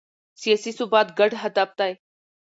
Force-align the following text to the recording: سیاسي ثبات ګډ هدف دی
سیاسي 0.41 0.71
ثبات 0.77 1.07
ګډ 1.19 1.31
هدف 1.43 1.69
دی 1.79 1.93